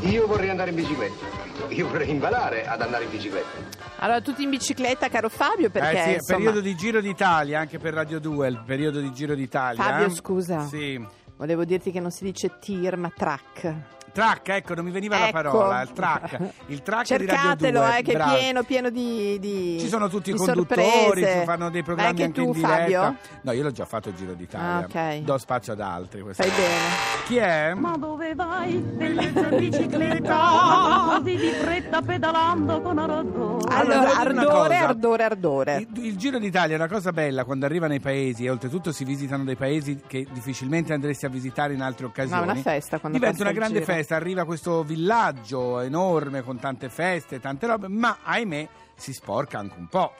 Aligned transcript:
Io 0.00 0.26
vorrei 0.26 0.48
andare 0.50 0.70
in 0.70 0.76
bicicletta. 0.76 1.26
Io 1.68 1.88
vorrei 1.88 2.10
imparare 2.10 2.66
ad 2.66 2.80
andare 2.80 3.04
in 3.04 3.10
bicicletta. 3.10 3.86
Allora, 3.98 4.20
tutti 4.20 4.42
in 4.42 4.50
bicicletta, 4.50 5.08
caro 5.08 5.28
Fabio, 5.28 5.70
perché 5.70 5.98
eh 5.98 6.02
sì, 6.02 6.08
è 6.08 6.14
insomma, 6.14 6.38
periodo 6.38 6.60
di 6.60 6.74
Giro 6.76 7.00
d'Italia, 7.00 7.58
anche 7.58 7.78
per 7.78 7.94
Radio 7.94 8.20
2, 8.20 8.48
il 8.48 8.62
periodo 8.64 9.00
di 9.00 9.12
Giro 9.12 9.34
d'Italia. 9.34 9.82
Fabio, 9.82 10.10
scusa. 10.10 10.66
Sì. 10.66 11.04
volevo 11.36 11.64
dirti 11.64 11.90
che 11.90 12.00
non 12.00 12.10
si 12.10 12.24
dice 12.24 12.58
tir, 12.58 12.96
ma 12.96 13.12
track. 13.14 13.97
Track, 14.18 14.48
ecco, 14.48 14.74
non 14.74 14.84
mi 14.84 14.90
veniva 14.90 15.16
la 15.16 15.28
Ecco. 15.28 15.32
parola, 15.40 15.80
il 15.82 15.92
track. 15.92 16.38
Il 16.66 16.82
track 16.82 17.06
di 17.16 17.26
Radio 17.26 17.36
Cercatelo, 17.36 17.78
2. 17.80 17.98
eh, 17.98 18.02
che 18.02 18.12
è 18.12 18.24
pieno, 18.36 18.62
pieno 18.64 18.90
di, 18.90 19.38
di 19.38 19.76
Ci 19.78 19.86
sono 19.86 20.08
tutti 20.08 20.30
i 20.30 20.34
conduttori, 20.34 21.22
ci 21.22 21.42
fanno 21.44 21.70
dei 21.70 21.82
Vai 21.82 21.94
programmi 21.94 22.08
anche 22.08 22.22
anche 22.24 22.40
tu, 22.40 22.46
in 22.46 22.52
diretta. 22.52 22.76
Fabio? 22.76 23.16
No, 23.42 23.52
io 23.52 23.62
l'ho 23.62 23.70
già 23.70 23.84
fatto 23.84 24.08
il 24.08 24.16
Giro 24.16 24.32
d'Italia. 24.34 24.88
Ah, 24.92 25.12
ok. 25.12 25.18
Do 25.22 25.38
spazio 25.38 25.72
ad 25.74 25.80
altri. 25.80 26.22
questa 26.22 26.42
Fai 26.42 26.50
volta. 26.52 26.66
bene. 26.66 27.26
Chi 27.26 27.36
è? 27.36 27.74
Ma 27.74 27.96
dove 27.96 28.34
vai? 28.34 28.72
Bellezza 28.78 29.42
bicicletta 29.56 31.18
Così 31.20 31.36
di 31.36 31.50
fretta 31.50 32.02
pedalando 32.02 32.80
con 32.80 32.98
ardore 32.98 33.64
Allora, 33.74 34.16
ardore, 34.16 34.44
cosa. 34.46 34.88
ardore, 34.88 35.22
ardore. 35.24 35.76
Il, 35.94 36.04
il 36.06 36.16
Giro 36.16 36.38
d'Italia 36.38 36.74
è 36.74 36.78
una 36.78 36.88
cosa 36.88 37.12
bella 37.12 37.44
quando 37.44 37.66
arriva 37.66 37.86
nei 37.86 38.00
paesi 38.00 38.44
e 38.46 38.50
oltretutto 38.50 38.90
si 38.92 39.04
visitano 39.04 39.44
dei 39.44 39.56
paesi 39.56 40.00
che 40.06 40.26
difficilmente 40.32 40.92
andresti 40.92 41.24
a 41.26 41.28
visitare 41.28 41.74
in 41.74 41.82
altre 41.82 42.06
occasioni. 42.06 42.40
No, 42.44 42.48
è 42.48 42.52
una 42.52 42.60
festa 42.62 42.98
quando 42.98 43.18
Diventa 43.18 43.42
una 43.42 43.52
grande 43.52 43.78
Giro. 43.80 43.92
Festa, 44.08 44.16
arriva 44.16 44.44
questo 44.44 44.82
villaggio 44.82 45.80
enorme 45.80 46.42
con 46.42 46.58
tante 46.58 46.88
feste, 46.88 47.40
tante 47.40 47.66
robe, 47.66 47.88
ma 47.88 48.18
ahimè 48.22 48.66
si 48.96 49.12
sporca 49.12 49.58
anche 49.58 49.78
un 49.78 49.86
po'. 49.88 50.12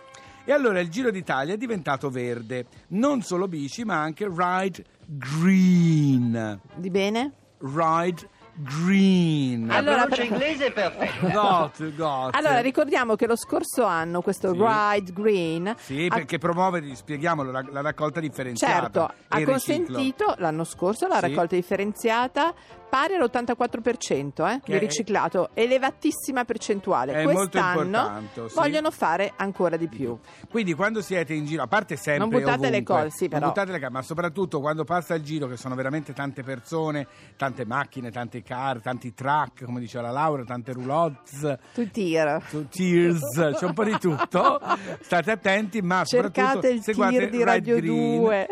E 0.45 0.53
allora 0.53 0.81
il 0.81 0.91
Giro 0.91 1.11
d'Italia 1.11 1.55
è 1.55 1.57
diventato 1.57 2.11
verde, 2.11 2.67
non 2.89 3.23
solo 3.23 3.49
bici 3.49 3.85
ma 3.85 4.01
anche 4.01 4.29
ride 4.31 4.85
green. 5.07 6.61
Di 6.75 6.91
bene? 6.91 7.33
Ride 7.59 8.17
green. 8.17 8.37
Allora, 8.61 10.07
pronuncia 10.07 10.07
per- 10.09 10.25
inglese 10.25 10.67
è 10.67 10.73
perfetta. 10.73 11.29
Got, 11.31 11.95
got. 11.95 12.35
Allora, 12.35 12.61
ricordiamo 12.61 13.15
che 13.15 13.27
lo 13.27 13.37
scorso 13.37 13.85
anno 13.85 14.21
questo 14.21 14.53
Sì. 14.53 14.59
Ride 14.61 15.13
Green 15.13 15.75
Sì, 15.79 16.07
ha- 16.11 16.15
perché 16.15 16.39
promuove, 16.39 16.95
spieghiamolo, 16.95 17.51
la, 17.53 17.65
la 17.71 17.81
raccolta 17.81 18.19
differenziata. 18.21 18.75
certo, 18.81 19.09
e 19.11 19.15
ha 19.29 19.39
il 19.41 19.47
riciclo. 19.47 19.85
consentito 19.87 20.35
l'anno 20.39 20.65
scorso 20.65 21.07
la 21.07 21.17
Sì. 21.17 21.21
raccolta 21.29 21.55
differenziata 21.55 22.53
pari 22.89 23.15
all'84% 23.15 24.49
eh, 24.51 24.61
di 24.65 24.73
è- 24.73 24.79
riciclato, 24.79 25.51
elevatissima 25.55 26.45
percentuale. 26.45 27.13
È 27.13 27.23
Quest'anno 27.23 28.23
sì. 28.47 28.55
vogliono 28.55 28.91
fare 28.91 29.33
ancora 29.37 29.77
di 29.77 29.89
più. 29.89 30.19
Quindi 30.51 30.73
quando 30.73 31.03
siete 31.03 31.35
in 31.35 31.45
giro, 31.45 31.63
a 31.63 31.67
parte 31.67 31.97
sempre 31.97 32.19
Non 32.19 32.29
buttate 32.31 32.71
le 32.71 32.77
ovunque, 32.79 32.95
cose, 32.95 33.11
sì, 33.11 33.21
non 33.29 33.31
però. 33.39 33.47
buttate 33.49 33.73
le 33.73 33.79
cose, 33.79 33.91
ma 33.93 34.03
soprattutto 34.03 34.61
quando 34.61 34.85
passa 34.85 35.15
il 35.15 35.23
giro, 35.23 35.47
che 35.47 35.57
sono 35.59 35.75
veramente 35.75 36.15
tante 36.15 36.43
persone, 36.43 37.07
tante 37.37 37.67
macchine, 37.67 38.11
tanti 38.11 38.43
car, 38.49 38.81
tanti 38.81 39.13
truck, 39.13 39.65
come 39.65 39.79
diceva 39.79 40.07
la 40.07 40.11
Laura, 40.13 40.43
tante 40.45 40.73
roulottes, 40.73 41.59
Tu 41.75 41.91
tira. 41.91 42.41
tu- 42.49 42.67
tears, 42.69 43.21
c'è 43.59 43.65
un 43.67 43.75
po' 43.75 43.85
di 43.85 43.99
tutto. 43.99 44.59
State 45.03 45.31
attenti, 45.31 45.83
ma 45.83 46.03
Cercate 46.05 46.33
soprattutto 46.53 46.67
il 46.75 46.83
seguate 46.83 47.19
tir 47.19 47.29
di 47.31 47.45
Radio 47.45 47.77
Green. 47.77 48.17
2. 48.17 48.49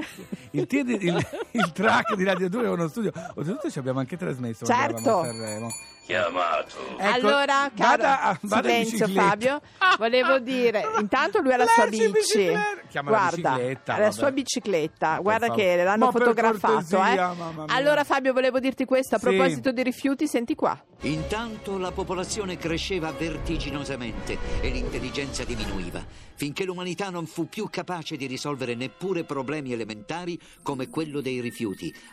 Il, 0.50 0.66
tir 0.66 0.84
di- 0.84 1.06
il, 1.06 1.26
il 1.56 1.72
track 1.72 2.14
di 2.14 2.24
Radio 2.24 2.48
2 2.48 2.64
è 2.64 2.68
uno 2.68 2.88
studio. 2.88 3.12
Oltretutto 3.34 3.70
ci 3.70 3.78
abbiamo 3.78 3.98
anche 4.00 4.16
trasmesso 4.16 4.64
quando 4.64 4.82
Certo. 4.94 5.08
eravamo 5.08 5.20
a 5.20 5.24
Sanremo. 5.32 5.68
Chiamato. 6.06 6.76
Ecco, 6.98 7.14
allora, 7.26 7.70
caro, 7.74 7.88
vada, 8.02 8.20
a- 8.22 8.38
vada 8.42 8.68
silenzio 8.68 9.06
bicicletta. 9.06 9.28
Fabio, 9.28 9.60
volevo 9.98 10.38
dire, 10.38 10.82
intanto 11.00 11.40
lui 11.40 11.52
ha 11.52 11.56
la 11.56 11.66
sua 11.66 11.86
bici, 11.88 12.46
la 12.92 13.02
guarda, 13.02 13.58
la 13.98 14.10
sua 14.12 14.30
bicicletta, 14.30 15.18
guarda 15.18 15.50
che 15.50 15.82
l'hanno 15.82 16.12
fotografato. 16.12 16.74
cortesia, 16.96 17.32
eh. 17.32 17.64
Allora 17.66 18.04
Fabio, 18.04 18.32
volevo 18.32 18.60
dirti 18.60 18.84
questo, 18.84 19.16
a 19.16 19.18
Sì. 19.18 19.24
proposito 19.24 19.72
di 19.72 19.82
rifiuti, 19.82 20.28
senti 20.28 20.54
qua. 20.54 20.80
Intanto 21.00 21.76
la 21.76 21.90
popolazione 21.90 22.56
cresceva 22.56 23.10
vertiginosamente 23.10 24.38
e 24.60 24.68
l'intelligenza 24.70 25.42
diminuiva, 25.44 26.04
finché 26.36 26.64
l'umanità 26.64 27.10
non 27.10 27.26
fu 27.26 27.48
più 27.48 27.68
capace 27.68 28.16
di 28.16 28.26
risolvere 28.26 28.74
neppure 28.76 29.24
problemi 29.24 29.72
elementari 29.72 30.38
come 30.62 30.88
quello 30.88 31.20
dei 31.20 31.40
rifiuti, 31.40 31.45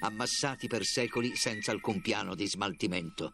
ammassati 0.01 0.67
per 0.67 0.83
secoli 0.83 1.35
senza 1.35 1.71
alcun 1.71 2.01
piano 2.01 2.35
di 2.35 2.47
smaltimento. 2.47 3.33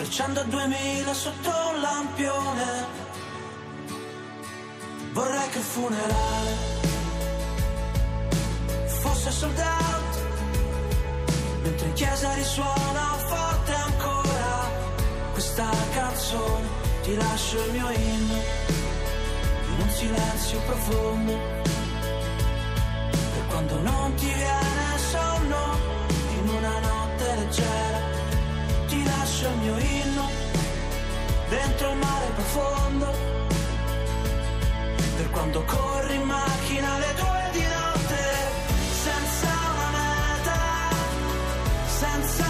Sfrecciando 0.00 0.40
a 0.40 0.44
2000 0.44 1.12
sotto 1.12 1.50
un 1.50 1.80
lampione. 1.82 2.86
Vorrei 5.12 5.48
che 5.50 5.58
il 5.58 5.64
funerale 5.64 6.56
fosse 9.02 9.30
sold 9.30 9.58
out, 9.58 10.20
mentre 11.62 11.86
in 11.86 11.92
chiesa 11.92 12.32
risuona 12.32 13.16
forte 13.26 13.74
ancora 13.74 14.70
questa 15.32 15.68
canzone. 15.92 16.68
Ti 17.02 17.16
lascio 17.16 17.62
il 17.62 17.72
mio 17.72 17.90
inno 17.90 18.42
in 19.68 19.80
un 19.80 19.90
silenzio 19.90 20.60
profondo 20.60 21.38
per 23.10 23.46
quando 23.48 23.80
non 23.80 24.14
ti 24.14 24.26
viene 24.26 24.98
sonno 25.10 25.78
in 26.38 26.48
una 26.48 26.78
notte 26.78 27.34
leggera 27.36 27.89
lascio 29.40 29.48
il 29.48 29.56
mio 29.60 29.78
inno 29.78 30.28
dentro 31.48 31.90
il 31.90 31.96
mare 31.96 32.26
profondo. 32.34 33.14
Per 35.16 35.30
quando 35.30 35.62
corri 35.64 36.14
in 36.14 36.22
macchina 36.22 36.94
alle 36.94 37.14
due 37.14 37.48
di 37.52 37.62
notte 37.62 38.22
senza 39.02 39.48
una 39.74 39.90
meta 39.90 40.58
senza 41.86 42.49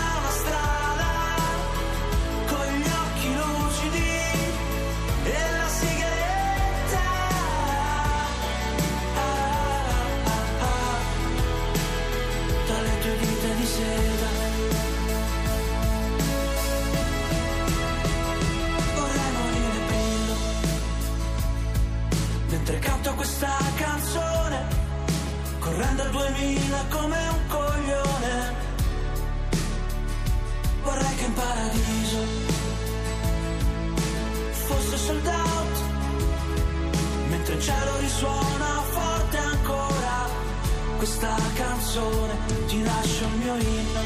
canzone 41.91 42.35
ti 42.67 42.83
lascio 42.85 43.25
il 43.25 43.37
mio 43.39 43.55
inno 43.57 44.01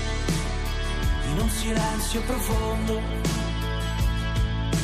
in 1.33 1.39
un 1.39 1.51
silenzio 1.51 2.23
profondo. 2.23 3.01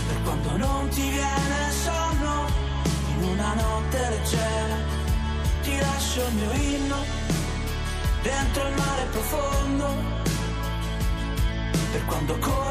Per 0.06 0.22
quando 0.22 0.56
non 0.58 0.88
ti 0.90 1.08
viene 1.08 1.70
sonno 1.82 2.46
in 3.16 3.22
una 3.22 3.54
notte 3.54 4.08
leggera 4.10 4.76
ti 5.62 5.78
lascio 5.78 6.26
il 6.26 6.34
mio 6.34 6.52
inno 6.52 6.96
dentro 8.22 8.68
il 8.68 8.74
mare 8.74 9.04
profondo. 9.10 9.86
Per 11.92 12.04
quando 12.04 12.38
corri 12.38 12.69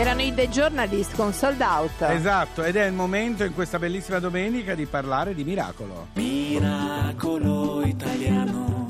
Erano 0.00 0.22
i 0.22 0.32
The 0.32 0.48
Journalist 0.48 1.14
con 1.14 1.34
Sold 1.34 1.60
Out. 1.60 2.00
Esatto, 2.08 2.64
ed 2.64 2.76
è 2.76 2.86
il 2.86 2.94
momento 2.94 3.44
in 3.44 3.52
questa 3.52 3.78
bellissima 3.78 4.18
domenica 4.18 4.74
di 4.74 4.86
parlare 4.86 5.34
di 5.34 5.44
miracolo. 5.44 6.06
Miracolo 6.14 7.84
italiano. 7.84 8.86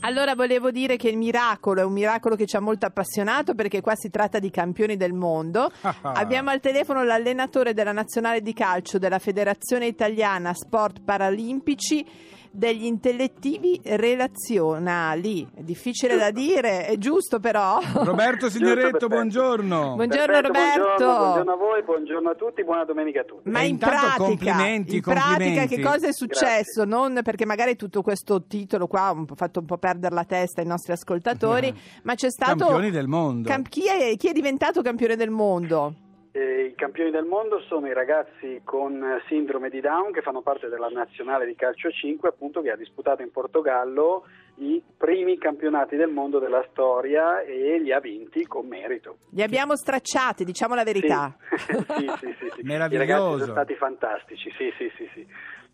Allora 0.00 0.34
volevo 0.34 0.72
dire 0.72 0.96
che 0.96 1.08
il 1.08 1.16
miracolo 1.16 1.82
è 1.82 1.84
un 1.84 1.92
miracolo 1.92 2.34
che 2.34 2.46
ci 2.46 2.56
ha 2.56 2.60
molto 2.60 2.86
appassionato 2.86 3.54
perché 3.54 3.80
qua 3.80 3.94
si 3.94 4.10
tratta 4.10 4.40
di 4.40 4.50
campioni 4.50 4.96
del 4.96 5.12
mondo. 5.12 5.70
Abbiamo 6.02 6.50
al 6.50 6.58
telefono 6.58 7.04
l'allenatore 7.04 7.74
della 7.74 7.92
nazionale 7.92 8.40
di 8.40 8.52
calcio 8.52 8.98
della 8.98 9.20
Federazione 9.20 9.86
Italiana 9.86 10.54
Sport 10.54 11.02
Paralimpici 11.04 12.04
degli 12.50 12.84
intellettivi 12.84 13.80
relazionali. 13.84 15.46
È 15.54 15.60
difficile 15.62 16.16
da 16.16 16.30
dire, 16.30 16.86
è 16.86 16.96
giusto 16.96 17.38
però. 17.40 17.78
Roberto 17.92 18.48
Signoretto, 18.50 19.06
buongiorno. 19.08 19.94
Buongiorno 19.94 20.26
Perfetto, 20.26 20.46
Roberto. 20.46 20.84
Buongiorno, 20.84 21.16
buongiorno 21.18 21.52
a 21.52 21.56
voi, 21.56 21.82
buongiorno 21.82 22.30
a 22.30 22.34
tutti, 22.34 22.64
buona 22.64 22.84
domenica 22.84 23.20
a 23.20 23.24
tutti. 23.24 23.48
Ma 23.50 23.60
E 23.60 23.64
in 23.64 23.70
intanto 23.70 23.96
pratica, 23.96 24.16
complimenti, 24.24 24.96
in 24.96 25.02
pratica 25.02 25.26
complimenti. 25.28 25.74
che 25.76 25.82
cosa 25.82 26.06
è 26.08 26.12
successo? 26.12 26.84
Non 26.84 27.20
perché 27.22 27.44
magari 27.46 27.76
tutto 27.76 28.02
questo 28.02 28.44
titolo 28.46 28.86
qua 28.86 29.08
ha 29.08 29.24
fatto 29.34 29.60
un 29.60 29.66
po' 29.66 29.78
perdere 29.78 30.14
la 30.14 30.24
testa 30.24 30.60
ai 30.60 30.66
nostri 30.66 30.92
ascoltatori, 30.92 31.72
ma 32.02 32.14
c'è 32.14 32.30
stato 32.30 32.56
Campioni 32.66 32.90
del 32.90 33.06
mondo. 33.08 33.48
Cam- 33.48 33.62
chi, 33.68 33.86
è, 33.86 34.16
chi 34.16 34.28
è 34.28 34.32
diventato 34.32 34.82
campione 34.82 35.16
del 35.16 35.30
mondo? 35.30 35.94
Eh, 36.32 36.66
I 36.66 36.74
campioni 36.74 37.10
del 37.10 37.24
mondo 37.24 37.60
sono 37.60 37.86
i 37.86 37.94
ragazzi 37.94 38.60
con 38.64 39.02
sindrome 39.28 39.70
di 39.70 39.80
Down 39.80 40.12
che 40.12 40.20
fanno 40.22 40.42
parte 40.42 40.68
della 40.68 40.88
nazionale 40.88 41.46
di 41.46 41.54
calcio 41.54 41.90
5, 41.90 42.28
appunto 42.28 42.60
che 42.60 42.70
ha 42.70 42.76
disputato 42.76 43.22
in 43.22 43.30
Portogallo 43.30 44.26
i 44.56 44.82
primi 44.96 45.38
campionati 45.38 45.96
del 45.96 46.10
mondo 46.10 46.38
della 46.38 46.64
storia 46.70 47.40
e 47.42 47.78
li 47.78 47.92
ha 47.92 48.00
vinti 48.00 48.44
con 48.46 48.66
merito. 48.66 49.18
Li 49.30 49.42
abbiamo 49.42 49.76
stracciati, 49.76 50.44
diciamo 50.44 50.74
la 50.74 50.84
verità. 50.84 51.36
Sì, 51.56 51.72
sì, 51.96 52.10
sì, 52.20 52.36
sì, 52.38 52.50
sì. 52.54 52.60
I 52.60 52.64
Meraviglioso. 52.64 52.98
ragazzi 52.98 53.38
sono 53.40 53.52
stati 53.52 53.74
fantastici, 53.74 54.50
sì, 54.56 54.72
sì, 54.76 54.90
sì, 54.96 55.08
sì. 55.14 55.26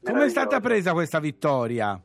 Come 0.02 0.24
è 0.26 0.28
stata 0.28 0.60
presa 0.60 0.92
questa 0.92 1.18
vittoria? 1.18 1.98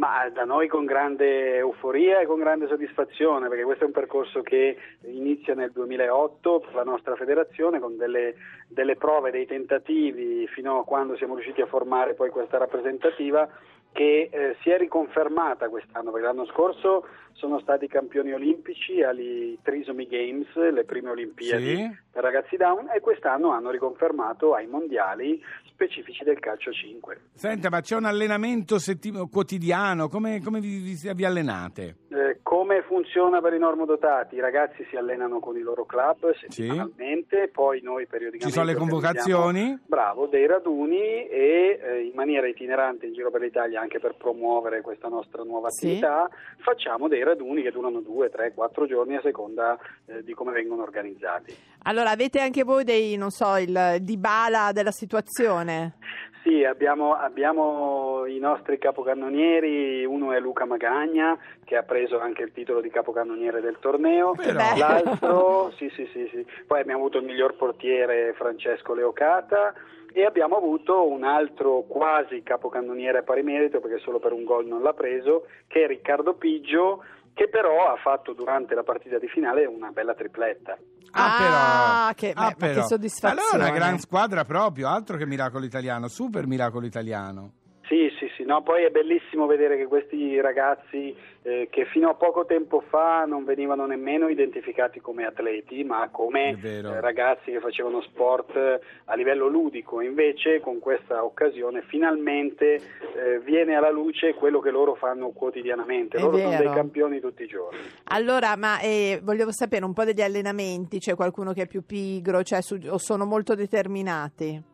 Ma 0.00 0.30
da 0.32 0.44
noi 0.44 0.66
con 0.66 0.86
grande 0.86 1.58
euforia 1.58 2.20
e 2.20 2.26
con 2.26 2.38
grande 2.38 2.66
soddisfazione, 2.68 3.48
perché 3.48 3.64
questo 3.64 3.84
è 3.84 3.86
un 3.86 3.92
percorso 3.92 4.40
che 4.40 4.74
inizia 5.02 5.54
nel 5.54 5.72
2008 5.72 6.60
per 6.60 6.74
la 6.74 6.84
nostra 6.84 7.16
federazione 7.16 7.78
con 7.80 7.98
delle, 7.98 8.34
delle 8.72 8.96
prove, 8.96 9.30
dei 9.30 9.46
tentativi 9.46 10.46
fino 10.46 10.78
a 10.78 10.84
quando 10.84 11.16
siamo 11.16 11.34
riusciti 11.34 11.60
a 11.60 11.66
formare 11.66 12.14
poi 12.14 12.30
questa 12.30 12.56
rappresentativa 12.58 13.48
che 13.92 14.28
eh, 14.30 14.56
si 14.62 14.70
è 14.70 14.78
riconfermata 14.78 15.68
quest'anno, 15.68 16.12
perché 16.12 16.26
l'anno 16.26 16.46
scorso 16.46 17.06
sono 17.32 17.58
stati 17.58 17.88
campioni 17.88 18.32
olimpici 18.32 19.02
agli 19.02 19.58
Trisomy 19.62 20.06
Games, 20.06 20.46
le 20.54 20.84
prime 20.84 21.10
Olimpiadi 21.10 21.74
Sì. 21.74 21.96
per 22.12 22.22
ragazzi 22.22 22.56
down, 22.56 22.88
e 22.94 23.00
quest'anno 23.00 23.50
hanno 23.50 23.70
riconfermato 23.70 24.54
ai 24.54 24.68
mondiali 24.68 25.42
specifici 25.66 26.22
del 26.22 26.38
calcio 26.38 26.70
5. 26.70 27.20
Senta, 27.32 27.68
ma 27.68 27.80
c'è 27.80 27.96
un 27.96 28.04
allenamento 28.04 28.78
settim- 28.78 29.28
quotidiano? 29.28 30.08
Come, 30.08 30.40
come 30.40 30.60
vi, 30.60 30.78
vi- 30.78 31.12
vi 31.12 31.24
allenate? 31.24 31.96
Eh, 32.10 32.38
come 32.50 32.82
funziona 32.82 33.40
per 33.40 33.52
i 33.52 33.60
normodotati? 33.60 34.34
I 34.34 34.40
ragazzi 34.40 34.84
si 34.90 34.96
allenano 34.96 35.38
con 35.38 35.56
i 35.56 35.60
loro 35.60 35.86
club 35.86 36.34
settimanalmente, 36.34 37.48
poi 37.52 37.80
noi 37.80 38.08
periodicamente 38.08 38.48
Ci 38.48 38.52
sono 38.52 38.64
le 38.64 38.74
convocazioni? 38.74 39.78
Bravo, 39.86 40.26
dei 40.26 40.48
raduni 40.48 41.28
e 41.28 41.78
eh, 41.80 42.00
in 42.00 42.12
maniera 42.12 42.48
itinerante 42.48 43.06
in 43.06 43.12
giro 43.12 43.30
per 43.30 43.42
l'Italia 43.42 43.80
anche 43.80 44.00
per 44.00 44.16
promuovere 44.16 44.80
questa 44.80 45.06
nostra 45.06 45.44
nuova 45.44 45.70
Sì. 45.70 45.86
attività 45.86 46.28
facciamo 46.56 47.06
dei 47.06 47.22
raduni 47.22 47.62
che 47.62 47.70
durano 47.70 48.00
due, 48.00 48.30
tre, 48.30 48.52
quattro 48.52 48.84
giorni 48.84 49.14
a 49.14 49.20
seconda 49.20 49.78
eh, 50.06 50.24
di 50.24 50.34
come 50.34 50.50
vengono 50.50 50.82
organizzati. 50.82 51.54
Allora, 51.84 52.10
avete 52.10 52.40
anche 52.40 52.64
voi 52.64 52.82
dei, 52.82 53.16
non 53.16 53.30
so, 53.30 53.58
il 53.58 53.98
dibala 54.00 54.72
della 54.72 54.90
situazione? 54.90 55.94
Sì, 56.42 56.64
abbiamo, 56.64 57.14
abbiamo 57.14 58.24
i 58.24 58.38
nostri 58.38 58.78
capocannonieri, 58.78 60.06
uno 60.06 60.32
è 60.32 60.40
Luca 60.40 60.64
Magagna 60.64 61.38
che 61.64 61.76
ha 61.76 61.82
preso 61.82 62.18
anche 62.18 62.42
il 62.42 62.52
titolo 62.52 62.80
di 62.80 62.88
capocannoniere 62.88 63.60
del 63.60 63.76
torneo, 63.78 64.34
l'altro, 64.76 65.70
sì, 65.76 65.90
sì, 65.90 66.08
sì, 66.12 66.26
sì. 66.32 66.46
poi 66.66 66.80
abbiamo 66.80 67.00
avuto 67.00 67.18
il 67.18 67.24
miglior 67.24 67.56
portiere 67.56 68.32
Francesco 68.36 68.94
Leocata 68.94 69.74
e 70.12 70.24
abbiamo 70.24 70.56
avuto 70.56 71.06
un 71.06 71.24
altro 71.24 71.82
quasi 71.86 72.42
capocannoniere 72.42 73.18
a 73.18 73.22
pari 73.22 73.42
merito 73.42 73.80
perché 73.80 73.98
solo 73.98 74.18
per 74.18 74.32
un 74.32 74.44
gol 74.44 74.66
non 74.66 74.82
l'ha 74.82 74.94
preso, 74.94 75.46
che 75.68 75.84
è 75.84 75.86
Riccardo 75.86 76.34
Piggio 76.34 77.04
che 77.40 77.48
però 77.48 77.90
ha 77.90 77.96
fatto 77.96 78.34
durante 78.34 78.74
la 78.74 78.82
partita 78.82 79.18
di 79.18 79.26
finale 79.26 79.64
una 79.64 79.88
bella 79.92 80.12
tripletta. 80.12 80.76
Ah, 81.12 82.12
però. 82.12 82.14
che- 82.14 82.32
Ah, 82.38 82.48
beh, 82.50 82.56
ma 82.60 82.66
che 82.66 82.72
però. 82.74 82.86
soddisfazione. 82.86 83.40
Allora, 83.54 83.68
una 83.70 83.74
gran 83.78 83.98
squadra 83.98 84.44
proprio, 84.44 84.88
altro 84.88 85.16
che 85.16 85.24
miracolo 85.24 85.64
italiano, 85.64 86.08
super 86.08 86.46
miracolo 86.46 86.84
italiano. 86.84 87.52
Sì, 87.88 88.10
sì, 88.40 88.46
no, 88.46 88.62
poi 88.62 88.84
è 88.84 88.90
bellissimo 88.90 89.46
vedere 89.46 89.76
che 89.76 89.86
questi 89.86 90.40
ragazzi 90.40 91.14
eh, 91.42 91.68
che 91.70 91.84
fino 91.86 92.08
a 92.08 92.14
poco 92.14 92.44
tempo 92.46 92.82
fa 92.88 93.24
non 93.26 93.44
venivano 93.44 93.86
nemmeno 93.86 94.28
identificati 94.28 95.00
come 95.00 95.24
atleti, 95.26 95.84
ma 95.84 96.08
come 96.10 96.58
eh, 96.62 97.00
ragazzi 97.00 97.50
che 97.50 97.60
facevano 97.60 98.00
sport 98.02 98.56
eh, 98.56 98.80
a 99.06 99.14
livello 99.14 99.46
ludico, 99.46 100.00
invece 100.00 100.60
con 100.60 100.78
questa 100.78 101.24
occasione 101.24 101.82
finalmente 101.82 102.74
eh, 102.74 103.40
viene 103.44 103.74
alla 103.74 103.90
luce 103.90 104.34
quello 104.34 104.60
che 104.60 104.70
loro 104.70 104.94
fanno 104.94 105.30
quotidianamente, 105.30 106.16
È 106.16 106.20
loro 106.20 106.38
sono 106.38 106.50
vero. 106.50 106.62
dei 106.62 106.72
campioni 106.72 107.20
tutti 107.20 107.42
i 107.42 107.46
giorni. 107.46 107.78
Allora, 108.04 108.56
ma 108.56 108.80
eh, 108.80 109.20
volevo 109.22 109.52
sapere 109.52 109.84
un 109.84 109.92
po' 109.92 110.04
degli 110.04 110.22
allenamenti, 110.22 110.98
c'è 110.98 111.14
qualcuno 111.14 111.52
che 111.52 111.62
è 111.62 111.66
più 111.66 111.84
pigro, 111.84 112.42
cioè, 112.42 112.62
su- 112.62 112.78
o 112.88 112.98
sono 112.98 113.26
molto 113.26 113.54
determinati? 113.54 114.69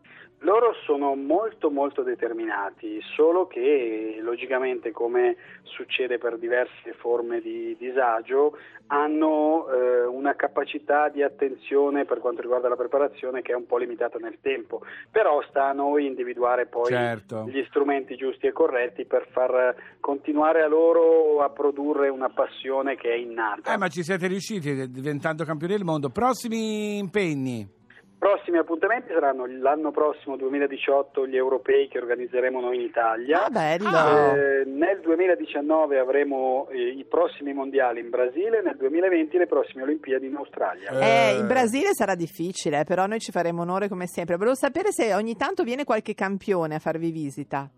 Loro 0.46 0.75
sono 0.84 1.16
molto 1.16 1.70
molto 1.72 2.04
determinati, 2.04 3.00
solo 3.16 3.48
che 3.48 4.20
logicamente 4.22 4.93
come 4.93 5.34
succede 5.64 6.19
per 6.19 6.38
diverse 6.38 6.93
forme 6.98 7.40
di 7.40 7.76
disagio 7.76 8.56
hanno 8.87 9.66
eh, 9.69 10.06
una 10.06 10.37
capacità 10.37 11.08
di 11.08 11.25
attenzione 11.25 12.04
per 12.04 12.20
quanto 12.20 12.43
riguarda 12.43 12.69
la 12.69 12.76
preparazione 12.76 13.43
che 13.43 13.50
è 13.50 13.56
un 13.56 13.66
po' 13.66 13.78
limitata 13.78 14.19
nel 14.19 14.38
tempo, 14.40 14.82
però 15.10 15.43
sta 15.48 15.70
a 15.70 15.72
noi 15.72 16.06
individuare 16.06 16.66
poi 16.66 16.92
Certo. 16.92 17.46
gli 17.49 17.64
strumenti 17.66 18.14
giusti 18.14 18.47
e 18.47 18.52
corretti 18.52 19.04
per 19.04 19.26
far 19.32 19.75
continuare 19.99 20.62
a 20.62 20.68
loro 20.68 21.40
a 21.40 21.50
produrre 21.50 22.09
una 22.09 22.28
passione 22.28 22.94
che 22.94 23.11
è 23.11 23.16
innata. 23.16 23.75
Eh, 23.75 23.76
ma 23.76 23.88
ci 23.88 24.04
siete 24.04 24.28
riusciti 24.28 24.92
diventando 24.92 25.42
campioni 25.42 25.75
del 25.75 25.82
mondo. 25.82 26.11
Prossimi 26.11 26.99
impegni? 26.99 27.75
Prossimi 28.18 28.56
appuntamenti 28.56 29.12
saranno 29.12 29.44
l'anno 29.46 29.90
prossimo 29.90 30.37
2018 30.37 31.26
gli 31.26 31.37
europei 31.37 31.87
che 31.87 31.99
organizzeremo 31.99 32.61
noi 32.61 32.76
in 32.76 32.82
Italia. 32.82 33.44
Ah, 33.44 33.50
bello! 33.50 33.88
Eh, 33.88 34.64
nel 34.64 35.00
2019 35.02 35.99
avremo 35.99 36.66
eh, 36.70 36.88
i 36.88 37.04
prossimi 37.04 37.52
mondiali 37.52 38.00
in 38.00 38.08
Brasile, 38.08 38.62
nel 38.62 38.76
2020 38.78 39.37
le 39.37 39.46
prossime 39.46 39.82
Olimpiadi 39.82 40.26
in 40.26 40.37
Australia. 40.37 40.90
Eh. 40.99 41.37
In 41.37 41.46
Brasile 41.46 41.92
sarà 41.92 42.14
difficile, 42.14 42.85
però 42.85 43.06
noi 43.06 43.20
ci 43.20 43.32
faremo 43.32 43.62
onore 43.62 43.88
come 43.88 44.06
sempre. 44.06 44.37
Volevo 44.37 44.56
sapere 44.56 44.92
se 44.92 45.12
ogni 45.12 45.37
tanto 45.37 45.62
viene 45.62 45.85
qualche 45.85 46.14
campione 46.14 46.76
a 46.76 46.78
farvi 46.78 47.11
visita. 47.11 47.70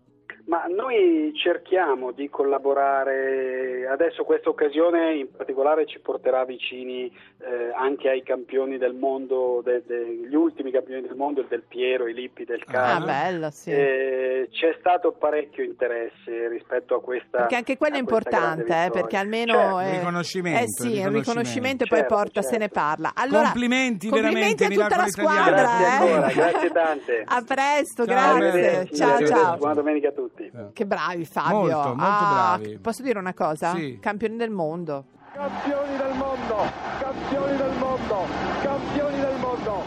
Ma 0.49 0.65
noi 0.67 1.31
cerchiamo 1.35 2.11
di 2.11 2.27
collaborare, 2.27 3.87
adesso 3.87 4.23
questa 4.23 4.49
occasione 4.49 5.13
in 5.13 5.27
particolare 5.35 5.85
ci 5.85 5.99
porterà 5.99 6.43
vicini 6.43 7.05
eh, 7.05 7.71
anche 7.75 8.09
ai 8.09 8.23
campioni 8.23 8.79
del 8.79 8.95
mondo, 8.95 9.61
de- 9.63 9.83
de- 9.85 10.25
gli 10.27 10.33
ultimi 10.33 10.71
campioni 10.71 11.01
del 11.01 11.15
mondo, 11.15 11.41
il 11.41 11.47
Del 11.47 11.61
Piero, 11.67 12.07
i 12.07 12.15
Lippi 12.15 12.45
del 12.45 12.63
Ah, 12.65 12.71
Ah, 12.71 12.71
Carlo. 12.71 13.05
bello, 13.05 13.49
sì. 13.51 13.69
Eh, 13.71 14.47
c'è 14.51 14.75
stato 14.79 15.11
parecchio 15.11 15.63
interesse 15.63 16.47
rispetto 16.49 16.95
a 16.95 17.01
questa 17.01 17.37
Perché 17.41 17.55
anche 17.55 17.77
quello 17.77 17.97
è 17.97 17.99
importante, 17.99 18.85
eh, 18.85 18.89
perché 18.89 19.17
almeno 19.17 19.53
Certo. 19.53 19.79
è, 19.81 19.97
Riconoscimento, 19.99 20.59
eh 20.63 20.65
sì, 20.67 20.85
il 20.85 20.91
riconoscimento. 20.93 21.19
riconoscimento 21.19 21.83
e 21.83 21.87
poi 21.87 21.97
Certo, 21.99 22.15
porta, 22.15 22.41
se 22.41 22.49
certo. 22.49 22.63
ne 22.63 22.69
parla. 22.69 23.11
Allora, 23.13 23.43
Complimenti, 23.51 24.09
complimenti 24.09 24.63
veramente, 24.63 24.65
a 24.65 24.87
tutta 24.87 24.97
la 24.97 25.07
squadra. 25.09 25.51
Grazie 25.61 25.85
eh. 25.85 25.89
ancora, 26.11 26.31
grazie 26.33 26.69
tante. 26.71 27.23
A 27.29 27.43
presto, 27.45 28.05
Ciao, 28.07 28.37
grazie. 28.39 28.89
Ciao, 28.95 29.07
Grazie. 29.17 29.25
ciao. 29.27 29.57
Buona 29.57 29.73
domenica 29.75 30.07
a 30.09 30.11
tutti. 30.11 30.37
Che 30.73 30.85
bravi 30.85 31.25
Fabio. 31.25 31.57
Molto, 31.59 31.87
molto 31.95 32.03
Ah, 32.03 32.57
bravi. 32.57 32.79
Posso 32.79 33.01
dire 33.03 33.19
una 33.19 33.33
cosa? 33.33 33.73
Sì. 33.75 33.99
Campioni 34.01 34.37
del 34.37 34.49
mondo. 34.51 35.05
Campioni 35.33 35.95
del 35.97 36.13
mondo, 36.15 36.55
campioni 36.99 37.55
del 37.57 37.71
mondo, 37.77 38.25
campioni 38.61 39.19
del 39.19 39.35
mondo. 39.39 39.83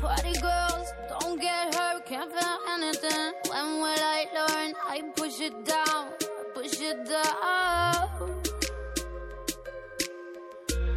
Party 0.00 0.32
girls, 0.32 0.94
don't 1.20 1.38
get 1.40 1.74
hurt, 1.74 2.04
can't 2.06 2.32
feel 2.32 2.58
anything. 2.74 3.32
When 3.50 3.80
will 3.80 4.00
I 4.00 4.26
learn? 4.32 4.72
I 4.88 5.02
push 5.14 5.40
it 5.40 5.54
down, 5.64 6.08
I 6.20 6.52
push 6.54 6.80
it 6.80 7.04
down. 7.06 8.08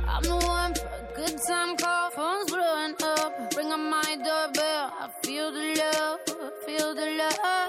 I'm 0.07 0.23
the 0.23 0.35
one 0.45 0.73
for 0.73 0.87
a 0.87 1.13
good 1.15 1.37
time 1.47 1.75
call, 1.77 2.09
phone's 2.11 2.49
blowing 2.49 2.95
up. 3.03 3.53
Ring 3.57 3.71
on 3.71 3.89
my 3.89 4.15
doorbell, 4.15 4.91
I 4.99 5.09
feel 5.23 5.51
the 5.51 5.75
love, 5.77 6.19
I 6.27 6.65
feel 6.65 6.95
the 6.95 7.07
love. 7.17 7.60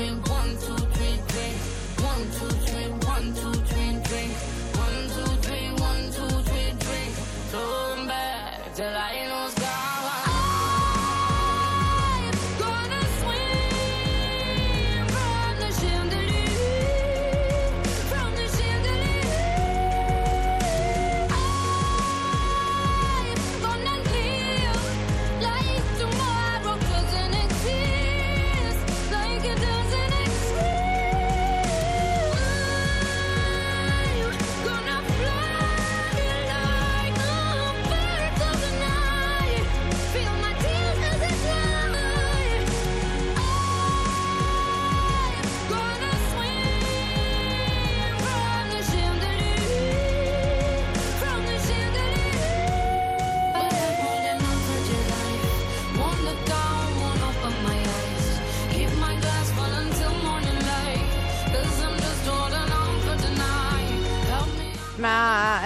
been 0.00 0.22
one, 0.22 0.56
two, 0.56 0.79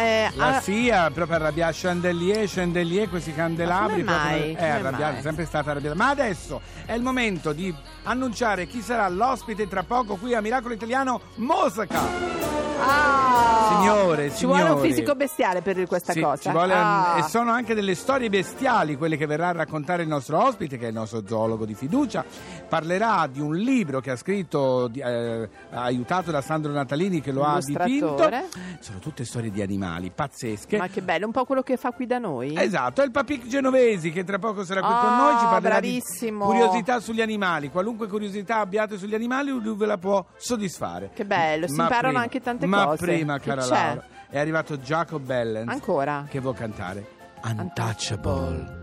eh, 0.05 0.31
La 0.35 0.57
ah, 0.57 0.61
SIA 0.61 1.11
proprio 1.11 1.37
arrabbiata, 1.37 1.73
chandelier, 1.75 2.49
chandelier, 2.49 3.09
questi 3.09 3.33
candelabri. 3.33 4.03
Ma 4.03 4.19
come 4.19 4.39
mai? 4.39 4.55
è 4.55 4.69
arrabbiata, 4.69 5.19
è 5.19 5.23
sempre 5.23 5.47
stata 5.47 5.71
arrabbiata. 5.71 5.97
Ma 5.97 6.09
adesso 6.09 6.61
è 6.85 6.93
il 6.93 7.03
momento 7.03 7.53
di 7.53 7.75
annunciare 8.05 8.67
chi 8.67 8.81
sarà 8.81 9.09
l'ospite 9.09 9.67
tra 9.69 9.83
poco 9.83 10.17
qui 10.17 10.35
a 10.35 10.41
Miracolo 10.41 10.75
Italiano 10.75 11.21
Mosca. 11.37 12.64
Ah, 12.81 13.77
Signore, 13.79 14.35
ci 14.35 14.47
vuole 14.47 14.63
un 14.63 14.69
signori. 14.69 14.89
fisico 14.89 15.15
bestiale 15.15 15.61
per 15.63 15.87
questa 15.87 16.13
Sì, 16.13 16.21
cosa. 16.21 16.51
vuole- 16.53 16.73
Ah. 16.75 17.17
E 17.19 17.23
sono 17.29 17.51
anche 17.51 17.75
delle 17.75 17.95
storie 17.95 18.29
bestiali 18.29 18.97
quelle 18.97 19.17
che 19.17 19.27
verrà 19.27 19.49
a 19.49 19.53
raccontare 19.53 20.03
il 20.03 20.09
nostro 20.09 20.43
ospite, 20.43 20.79
che 20.79 20.87
è 20.87 20.89
il 20.89 20.95
nostro 20.95 21.23
zoologo 21.27 21.65
di 21.65 21.75
fiducia. 21.75 22.25
Parlerà 22.69 23.27
di 23.31 23.41
un 23.41 23.55
libro 23.55 24.01
che 24.01 24.11
ha 24.11 24.17
scritto, 24.17 24.91
eh, 24.95 25.49
aiutato 25.73 26.31
da 26.31 26.41
Sandro 26.41 26.73
Natalini, 26.73 27.21
che 27.21 27.33
lo 27.33 27.45
ha 27.45 27.59
dipinto. 27.61 28.17
Sono 28.81 28.99
tutte 28.99 29.25
storie 29.25 29.51
di 29.51 29.63
animali 29.63 30.11
pazzesche. 30.15 30.77
Ma 30.77 30.89
che 30.89 31.03
bello, 31.03 31.27
un 31.27 31.33
po' 31.33 31.45
quello 31.45 31.63
che 31.63 31.77
fa 31.77 31.93
qui 31.93 32.07
da 32.07 32.19
noi. 32.19 32.55
Esatto, 32.57 33.03
è 33.03 33.05
il 33.05 33.11
Papic 33.11 33.47
Genovesi 33.47 34.11
che 34.11 34.25
tra 34.25 34.39
poco 34.39 34.65
sarà 34.65 34.81
qui 34.81 34.89
con 34.91 34.99
Ah, 35.13 35.17
noi, 35.17 35.39
ci 35.39 35.45
parlerà 35.45 35.79
bravissimo. 35.81 36.51
di 36.51 36.59
curiosità 36.59 37.01
sugli 37.01 37.21
animali. 37.21 37.71
Qualunque 37.71 38.09
curiosità 38.09 38.59
abbiate 38.59 38.99
sugli 38.99 39.15
animali, 39.15 39.51
lui 39.51 39.77
ve 39.77 39.87
la 39.87 39.99
può 39.99 40.25
soddisfare. 40.37 41.11
Che 41.15 41.25
bello, 41.25 41.67
si 41.69 41.75
Ma 41.75 41.83
imparano 41.85 42.09
prima- 42.09 42.23
anche 42.23 42.41
tante 42.41 42.64
ma 42.67 42.85
cose. 42.85 43.05
prima, 43.05 43.39
Che 43.39 43.49
cara 43.49 43.63
c'è? 43.63 43.69
Laura, 43.71 44.05
è 44.29 44.39
arrivato 44.39 44.77
Jacob 44.79 45.23
Bellens 45.23 45.69
Ancora? 45.71 46.27
che 46.29 46.41
vuol 46.41 46.55
cantare 46.55 47.07
Untouchable. 47.43 48.83